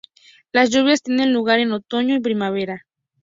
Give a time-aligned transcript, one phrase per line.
[0.51, 2.87] Las lluvias tienen lugar en otoño y primavera.